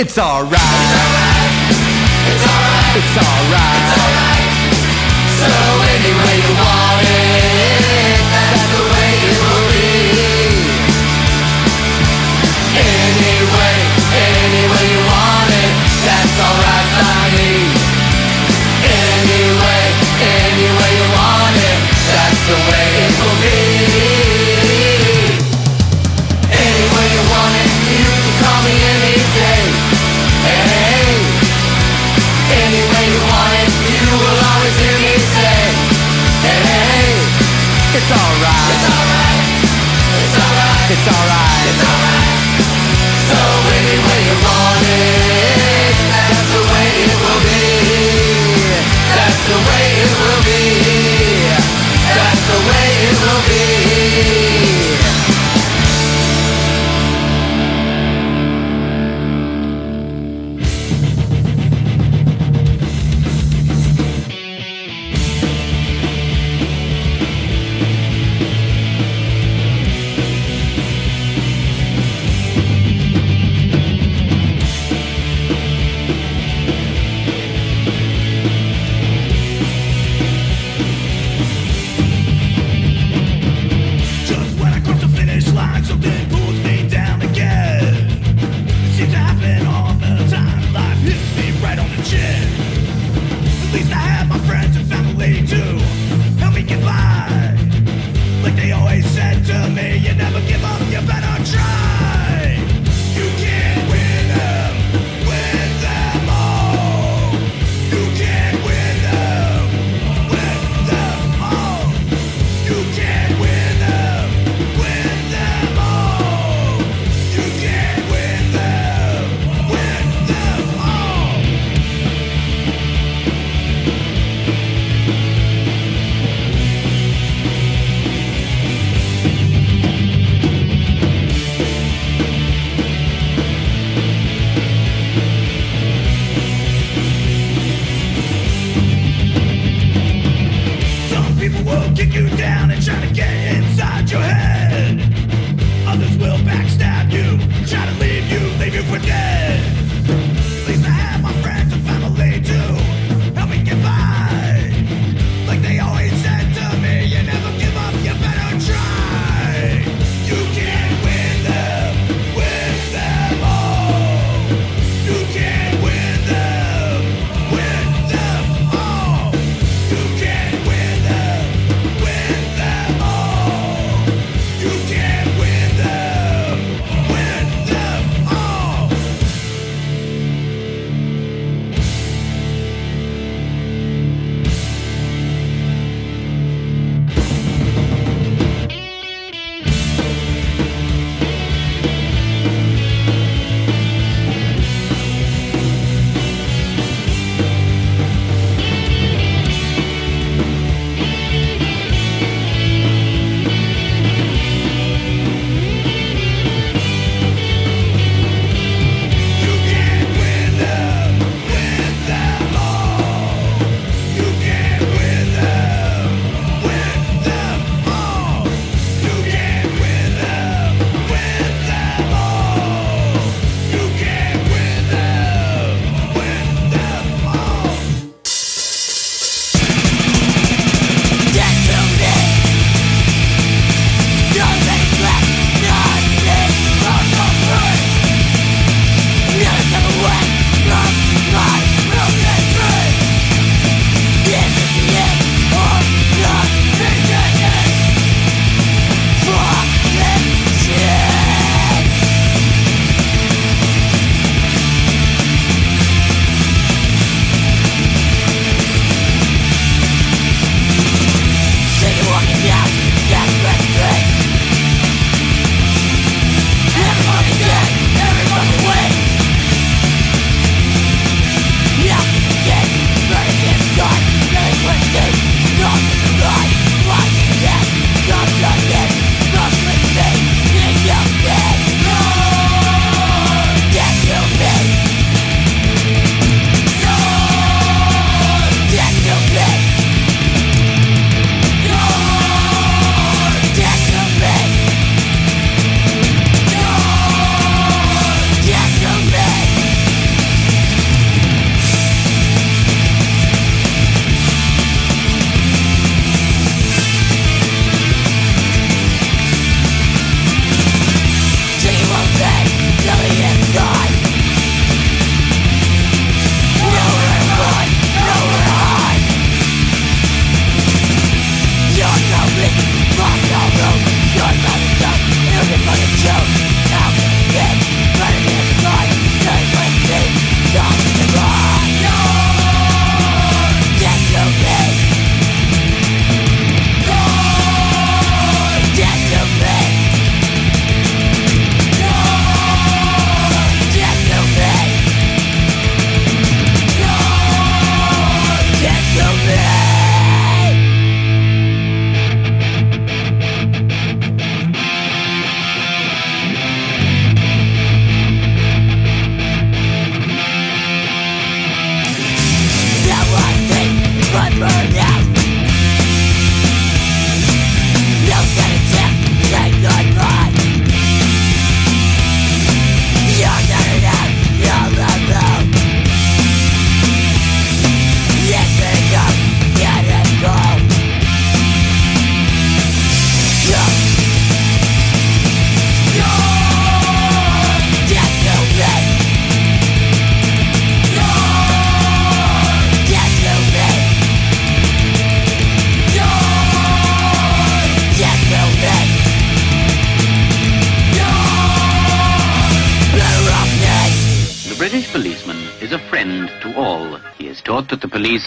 It's 0.00 0.16
alright. 0.16 0.54
it's 0.54 2.44
alright, 2.46 2.96
it's 3.02 3.18
alright, 3.18 3.82
It's 3.82 3.98
alright. 3.98 3.98
it's. 3.98 4.46
So 5.42 5.50
any 5.90 6.12
way 6.14 6.36
you 6.38 6.54
want 6.54 7.02
it, 7.02 8.22
that's 8.30 8.62
the 8.78 8.87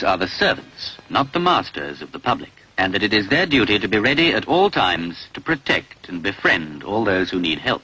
police 0.02 0.14
are 0.14 0.18
the 0.18 0.28
servants, 0.28 0.98
not 1.12 1.32
the 1.32 1.40
masters 1.40 2.02
of 2.02 2.12
the 2.12 2.20
public, 2.20 2.52
and 2.78 2.92
that 2.94 3.04
it 3.04 3.14
is 3.14 3.28
their 3.30 3.46
duty 3.46 3.78
to 3.78 3.88
be 3.88 4.00
ready 4.00 4.34
at 4.34 4.48
all 4.48 4.72
times 4.72 5.28
to 5.34 5.42
protect 5.42 6.10
and 6.10 6.24
befriend 6.24 6.84
all 6.84 7.04
those 7.06 7.30
who 7.30 7.40
need 7.40 7.60
help. 7.60 7.84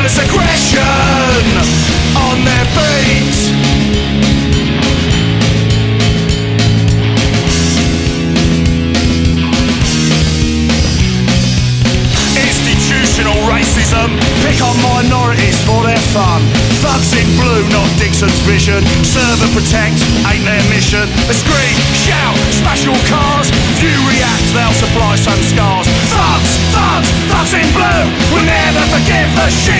mindless 0.00 0.18
aggression 0.18 0.80
on 2.16 2.44
their 2.44 2.64
feet. 2.72 3.36
Institutional 12.40 13.36
racism, 13.44 14.08
pick 14.40 14.62
on 14.64 14.76
minorities 14.80 15.60
for 15.68 15.84
their 15.84 16.00
fun. 16.16 16.40
Thugs 16.80 17.12
in 17.12 17.28
blue, 17.36 17.68
not 17.68 17.84
Dixon's 18.00 18.40
vision. 18.48 18.80
Serve 19.04 19.42
and 19.44 19.52
protect, 19.52 20.00
ain't 20.32 20.44
their 20.48 20.64
mission. 20.72 21.04
They 21.28 21.36
scream, 21.36 21.76
shout, 21.92 22.36
smash 22.56 22.84
your 22.88 22.96
cars. 23.12 23.52
If 23.52 23.84
you 23.84 23.92
react, 24.08 24.44
they'll 24.56 24.72
supply 24.72 25.16
some 25.16 25.40
scars. 25.44 25.86
Thugs, 26.08 26.52
thugs, 26.72 27.08
thugs 27.28 27.52
in 27.52 27.68
blue, 27.76 28.04
will 28.32 28.46
never 28.48 28.82
forgive 28.88 29.28
the 29.36 29.48
shit. 29.52 29.79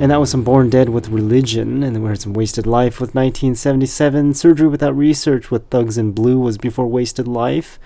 And 0.00 0.10
that 0.10 0.18
was 0.18 0.30
some 0.30 0.44
Born 0.44 0.70
Dead 0.70 0.88
with 0.88 1.10
Religion, 1.10 1.82
and 1.82 1.94
then 1.94 2.02
we 2.02 2.08
heard 2.08 2.22
some 2.22 2.32
Wasted 2.32 2.66
Life 2.66 3.02
with 3.02 3.14
1977. 3.14 4.32
Surgery 4.32 4.66
Without 4.66 4.96
Research 4.96 5.50
with 5.50 5.68
Thugs 5.68 5.98
in 5.98 6.12
Blue 6.12 6.38
was 6.38 6.56
before 6.56 6.86
Wasted 6.86 7.28
Life. 7.28 7.78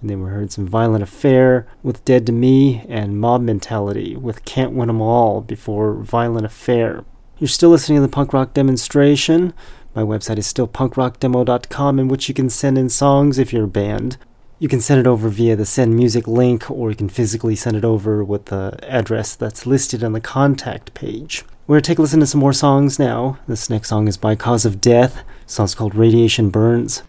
And 0.00 0.08
then 0.08 0.22
we 0.22 0.30
heard 0.30 0.50
some 0.50 0.66
Violent 0.66 1.02
Affair 1.02 1.66
with 1.82 2.02
Dead 2.06 2.24
to 2.24 2.32
Me, 2.32 2.86
and 2.88 3.20
Mob 3.20 3.42
Mentality 3.42 4.16
with 4.16 4.46
Can't 4.46 4.72
Win 4.72 4.88
'Em 4.88 5.02
All 5.02 5.42
before 5.42 5.92
Violent 5.92 6.46
Affair. 6.46 7.04
You're 7.38 7.48
still 7.48 7.68
listening 7.68 7.98
to 7.98 8.02
the 8.02 8.08
punk 8.08 8.32
rock 8.32 8.54
demonstration. 8.54 9.52
My 9.94 10.02
website 10.02 10.38
is 10.38 10.46
still 10.46 10.68
punkrockdemo.com, 10.68 11.98
in 11.98 12.08
which 12.08 12.30
you 12.30 12.34
can 12.34 12.48
send 12.48 12.78
in 12.78 12.88
songs 12.88 13.38
if 13.38 13.52
you're 13.52 13.64
a 13.64 13.68
band. 13.68 14.16
You 14.58 14.68
can 14.68 14.80
send 14.80 15.00
it 15.00 15.06
over 15.06 15.28
via 15.28 15.54
the 15.54 15.66
send 15.66 15.94
music 15.94 16.26
link, 16.26 16.70
or 16.70 16.88
you 16.88 16.96
can 16.96 17.10
physically 17.10 17.56
send 17.56 17.76
it 17.76 17.84
over 17.84 18.24
with 18.24 18.46
the 18.46 18.78
address 18.88 19.34
that's 19.34 19.66
listed 19.66 20.02
on 20.02 20.14
the 20.14 20.20
contact 20.20 20.94
page. 20.94 21.44
We're 21.68 21.74
going 21.74 21.82
to 21.82 21.88
take 21.88 21.98
a 21.98 22.00
listen 22.00 22.20
to 22.20 22.26
some 22.26 22.40
more 22.40 22.54
songs 22.54 22.98
now. 22.98 23.38
This 23.46 23.68
next 23.68 23.90
song 23.90 24.08
is 24.08 24.16
by 24.16 24.34
Cause 24.34 24.64
of 24.64 24.80
Death. 24.80 25.16
The 25.46 25.52
song's 25.52 25.74
called 25.74 25.94
Radiation 25.94 26.48
Burns. 26.48 27.02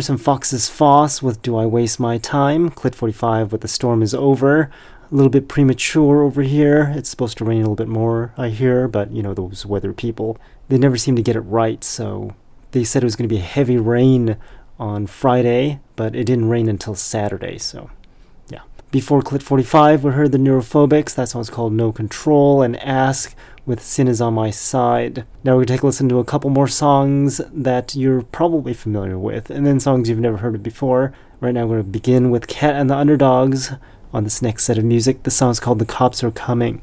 And 0.00 0.04
there's 0.04 0.18
some 0.18 0.24
Fox's 0.24 0.70
Foss 0.70 1.22
with 1.22 1.42
Do 1.42 1.58
I 1.58 1.66
Waste 1.66 2.00
My 2.00 2.16
Time? 2.16 2.70
Clit 2.70 2.94
45 2.94 3.52
with 3.52 3.60
The 3.60 3.68
Storm 3.68 4.00
is 4.00 4.14
Over. 4.14 4.70
A 5.12 5.14
little 5.14 5.28
bit 5.28 5.46
premature 5.46 6.22
over 6.22 6.40
here. 6.40 6.90
It's 6.96 7.10
supposed 7.10 7.36
to 7.36 7.44
rain 7.44 7.58
a 7.58 7.60
little 7.60 7.76
bit 7.76 7.86
more, 7.86 8.32
I 8.38 8.48
hear, 8.48 8.88
but 8.88 9.10
you 9.10 9.22
know, 9.22 9.34
those 9.34 9.66
weather 9.66 9.92
people, 9.92 10.38
they 10.70 10.78
never 10.78 10.96
seem 10.96 11.16
to 11.16 11.22
get 11.22 11.36
it 11.36 11.40
right. 11.40 11.84
So 11.84 12.34
they 12.70 12.82
said 12.82 13.02
it 13.02 13.04
was 13.04 13.14
going 13.14 13.28
to 13.28 13.34
be 13.34 13.42
heavy 13.42 13.76
rain 13.76 14.38
on 14.78 15.06
Friday, 15.06 15.80
but 15.96 16.16
it 16.16 16.24
didn't 16.24 16.48
rain 16.48 16.70
until 16.70 16.94
Saturday, 16.94 17.58
so. 17.58 17.90
Before 18.90 19.22
Clit 19.22 19.40
45, 19.40 20.02
we 20.02 20.10
heard 20.10 20.32
the 20.32 20.38
Neurophobics. 20.38 21.14
That 21.14 21.28
song's 21.28 21.48
called 21.48 21.72
No 21.72 21.92
Control 21.92 22.60
and 22.60 22.76
Ask 22.82 23.36
with 23.64 23.80
Sin 23.80 24.08
is 24.08 24.20
on 24.20 24.34
My 24.34 24.50
Side. 24.50 25.24
Now 25.44 25.52
we're 25.52 25.58
going 25.58 25.66
to 25.66 25.72
take 25.74 25.82
a 25.84 25.86
listen 25.86 26.08
to 26.08 26.18
a 26.18 26.24
couple 26.24 26.50
more 26.50 26.66
songs 26.66 27.40
that 27.52 27.94
you're 27.94 28.22
probably 28.22 28.74
familiar 28.74 29.16
with, 29.16 29.48
and 29.48 29.64
then 29.64 29.78
songs 29.78 30.08
you've 30.08 30.18
never 30.18 30.38
heard 30.38 30.56
of 30.56 30.64
before. 30.64 31.14
Right 31.38 31.54
now 31.54 31.66
we're 31.66 31.82
going 31.82 31.84
to 31.84 31.92
begin 31.92 32.30
with 32.32 32.48
Cat 32.48 32.74
and 32.74 32.90
the 32.90 32.96
Underdogs 32.96 33.74
on 34.12 34.24
this 34.24 34.42
next 34.42 34.64
set 34.64 34.76
of 34.76 34.82
music. 34.82 35.22
The 35.22 35.30
song's 35.30 35.60
called 35.60 35.78
The 35.78 35.86
Cops 35.86 36.24
Are 36.24 36.32
Coming. 36.32 36.82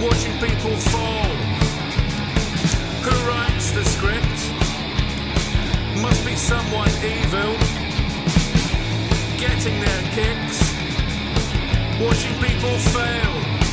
watching 0.00 0.32
people 0.38 0.76
fall. 0.76 1.28
Who 3.04 3.28
writes 3.28 3.70
the 3.72 3.84
script? 3.84 4.38
Must 6.00 6.24
be 6.26 6.36
someone 6.36 6.90
evil. 7.02 7.56
Getting 9.38 9.80
their 9.80 10.02
kicks, 10.12 10.58
watching 12.00 12.34
people 12.42 12.78
fail. 12.78 13.65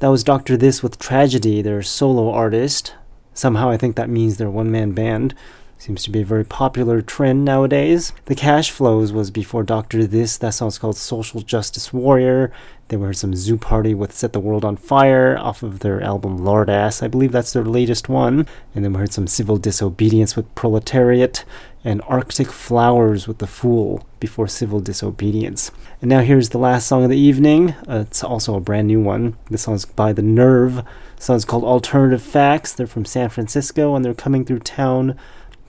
That 0.00 0.08
was 0.08 0.24
Dr. 0.24 0.56
This 0.56 0.82
with 0.82 0.98
Tragedy, 0.98 1.60
their 1.60 1.82
solo 1.82 2.30
artist. 2.30 2.94
Somehow 3.34 3.68
I 3.68 3.76
think 3.76 3.96
that 3.96 4.08
means 4.08 4.38
their 4.38 4.48
one 4.48 4.70
man 4.70 4.92
band. 4.92 5.34
Seems 5.76 6.02
to 6.04 6.10
be 6.10 6.22
a 6.22 6.24
very 6.24 6.44
popular 6.44 7.02
trend 7.02 7.44
nowadays. 7.44 8.14
The 8.24 8.34
Cash 8.34 8.70
Flows 8.70 9.12
was 9.12 9.30
before 9.30 9.62
Dr. 9.62 10.06
This. 10.06 10.38
That 10.38 10.54
song's 10.54 10.78
called 10.78 10.96
Social 10.96 11.42
Justice 11.42 11.92
Warrior. 11.92 12.50
They 12.88 12.96
were 12.96 13.12
some 13.12 13.34
Zoo 13.34 13.58
Party 13.58 13.92
with 13.92 14.14
Set 14.14 14.32
the 14.32 14.40
World 14.40 14.64
on 14.64 14.76
Fire 14.76 15.36
off 15.38 15.62
of 15.62 15.80
their 15.80 16.00
album 16.00 16.38
Lard 16.38 16.70
Ass. 16.70 17.02
I 17.02 17.08
believe 17.08 17.32
that's 17.32 17.52
their 17.52 17.64
latest 17.64 18.08
one. 18.08 18.46
And 18.74 18.82
then 18.82 18.94
we 18.94 19.00
heard 19.00 19.12
some 19.12 19.26
Civil 19.26 19.58
Disobedience 19.58 20.34
with 20.34 20.54
Proletariat 20.54 21.44
and 21.84 22.00
Arctic 22.08 22.50
Flowers 22.50 23.28
with 23.28 23.36
The 23.36 23.46
Fool 23.46 24.06
before 24.18 24.48
Civil 24.48 24.80
Disobedience. 24.80 25.70
And 26.00 26.08
now 26.08 26.20
here's 26.20 26.48
the 26.48 26.58
last 26.58 26.86
song 26.86 27.04
of 27.04 27.10
the 27.10 27.18
evening. 27.18 27.72
Uh, 27.86 28.04
it's 28.06 28.24
also 28.24 28.54
a 28.54 28.60
brand 28.60 28.88
new 28.88 29.00
one. 29.00 29.36
This 29.50 29.62
song's 29.62 29.84
by 29.84 30.14
The 30.14 30.22
Nerve. 30.22 30.76
The 31.16 31.22
song's 31.22 31.44
called 31.44 31.62
Alternative 31.62 32.22
Facts. 32.22 32.72
They're 32.72 32.86
from 32.86 33.04
San 33.04 33.28
Francisco 33.28 33.94
and 33.94 34.02
they're 34.02 34.14
coming 34.14 34.44
through 34.44 34.60
town 34.60 35.18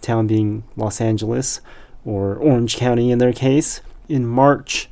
town 0.01 0.27
being 0.27 0.63
Los 0.75 1.01
Angeles 1.01 1.61
or 2.05 2.35
Orange 2.35 2.77
County 2.77 3.11
in 3.11 3.19
their 3.19 3.33
case, 3.33 3.81
in 4.07 4.25
March. 4.25 4.89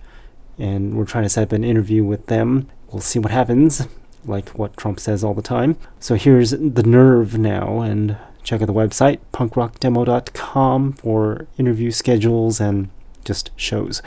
And 0.58 0.96
we're 0.96 1.06
trying 1.06 1.24
to 1.24 1.30
set 1.30 1.44
up 1.44 1.52
an 1.54 1.64
interview 1.64 2.04
with 2.04 2.26
them. 2.28 2.70
We'll 2.92 3.02
see 3.02 3.20
what 3.20 3.32
happens, 3.32 3.88
like 4.26 4.50
what 4.50 4.76
Trump 4.76 5.00
says 5.00 5.24
all 5.24 5.34
the 5.34 5.42
time. 5.42 5.78
So 6.00 6.16
here's 6.16 6.52
The 6.52 6.84
Nerve 6.84 7.38
now, 7.38 7.80
and 7.80 8.18
check 8.44 8.62
out 8.62 8.68
the 8.68 8.74
website, 8.74 9.20
punkrockdemo.com, 9.32 10.94
for 10.94 11.48
interview 11.58 11.92
schedules 11.92 12.60
and 12.60 12.90
just 13.24 13.52
shows. 13.56 14.02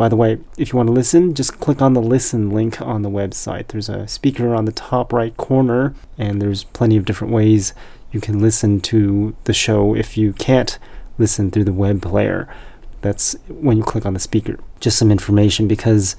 By 0.00 0.08
the 0.08 0.16
way, 0.16 0.38
if 0.56 0.72
you 0.72 0.78
want 0.78 0.86
to 0.86 0.94
listen, 0.94 1.34
just 1.34 1.60
click 1.60 1.82
on 1.82 1.92
the 1.92 2.00
listen 2.00 2.48
link 2.48 2.80
on 2.80 3.02
the 3.02 3.10
website. 3.10 3.66
There's 3.66 3.90
a 3.90 4.08
speaker 4.08 4.54
on 4.54 4.64
the 4.64 4.72
top 4.72 5.12
right 5.12 5.36
corner, 5.36 5.94
and 6.16 6.40
there's 6.40 6.64
plenty 6.64 6.96
of 6.96 7.04
different 7.04 7.34
ways 7.34 7.74
you 8.10 8.18
can 8.18 8.40
listen 8.40 8.80
to 8.80 9.36
the 9.44 9.52
show 9.52 9.94
if 9.94 10.16
you 10.16 10.32
can't 10.32 10.78
listen 11.18 11.50
through 11.50 11.64
the 11.64 11.74
web 11.74 12.00
player. 12.00 12.48
That's 13.02 13.36
when 13.48 13.76
you 13.76 13.82
click 13.82 14.06
on 14.06 14.14
the 14.14 14.20
speaker. 14.20 14.58
Just 14.80 14.96
some 14.96 15.10
information 15.10 15.68
because 15.68 16.16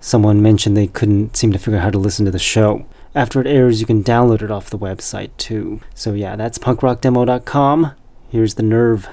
someone 0.00 0.40
mentioned 0.40 0.76
they 0.76 0.86
couldn't 0.86 1.36
seem 1.36 1.50
to 1.50 1.58
figure 1.58 1.80
out 1.80 1.82
how 1.82 1.90
to 1.90 1.98
listen 1.98 2.24
to 2.26 2.30
the 2.30 2.38
show. 2.38 2.86
After 3.16 3.40
it 3.40 3.48
airs, 3.48 3.80
you 3.80 3.86
can 3.86 4.04
download 4.04 4.42
it 4.42 4.52
off 4.52 4.70
the 4.70 4.78
website 4.78 5.30
too. 5.38 5.80
So, 5.92 6.12
yeah, 6.12 6.36
that's 6.36 6.58
punkrockdemo.com. 6.58 7.96
Here's 8.30 8.54
the 8.54 8.62
nerve. 8.62 9.08